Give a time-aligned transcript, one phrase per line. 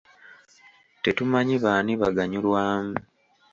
[1.03, 2.93] Tetumanyi baani baganyulwamu.